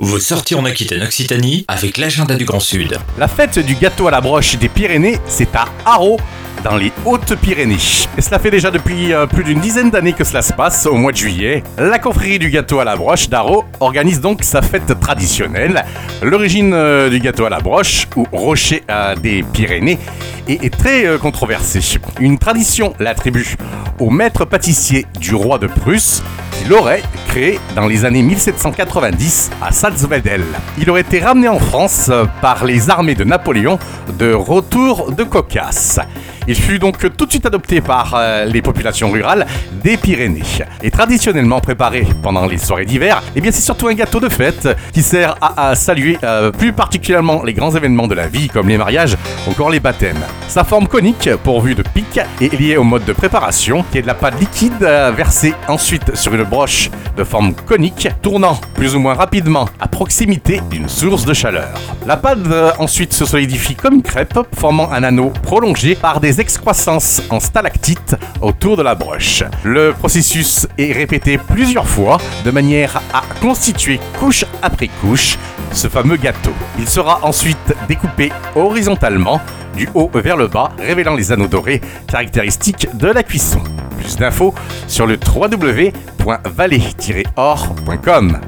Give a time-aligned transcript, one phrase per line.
[0.00, 2.96] Vous sortez en Aquitaine Occitanie avec l'agenda du Grand Sud.
[3.18, 6.18] La fête du gâteau à la broche des Pyrénées, c'est à Haro,
[6.62, 7.76] dans les Hautes-Pyrénées.
[8.16, 10.94] Et cela fait déjà depuis euh, plus d'une dizaine d'années que cela se passe, au
[10.94, 11.64] mois de juillet.
[11.76, 15.84] La confrérie du gâteau à la broche d'Arro organise donc sa fête traditionnelle.
[16.22, 19.98] L'origine euh, du gâteau à la broche, ou rocher euh, des Pyrénées,
[20.46, 21.80] est très controversée.
[22.20, 23.56] Une tradition l'attribue
[23.98, 26.22] au maître pâtissier du roi de Prusse,
[26.56, 27.02] qui l'aurait
[27.76, 30.42] dans les années 1790 à Salzwedel.
[30.78, 33.78] Il aurait été ramené en France euh, par les armées de Napoléon
[34.18, 36.00] de retour de Caucase.
[36.48, 39.46] Il fut donc tout de suite adopté par euh, les populations rurales
[39.84, 40.42] des Pyrénées.
[40.82, 44.68] Et traditionnellement préparé pendant les soirées d'hiver, eh bien c'est surtout un gâteau de fête
[44.92, 48.78] qui sert à, saluer euh, plus particulièrement les grands événements de la vie comme les
[48.78, 50.16] mariages, ou encore les baptêmes.
[50.48, 54.06] Sa forme conique, pourvue de pics, est liée au mode de préparation, qui est de
[54.06, 58.98] la pâte liquide euh, versée ensuite sur une broche de forme conique, tournant plus ou
[58.98, 61.74] moins rapidement à proximité d'une source de chaleur.
[62.06, 66.40] La pâte euh, ensuite se solidifie comme une crêpe, formant un anneau prolongé par des
[66.40, 69.42] excroissances en stalactites autour de la broche.
[69.64, 75.36] Le processus est répété plusieurs fois de manière à constituer couche après couche
[75.72, 76.54] ce fameux gâteau.
[76.78, 79.42] Il sera ensuite découpé horizontalement
[79.76, 83.60] du haut vers le bas, révélant les anneaux dorés caractéristiques de la cuisson.
[83.98, 84.54] Plus d'infos
[84.86, 85.18] sur le
[87.36, 88.40] orcom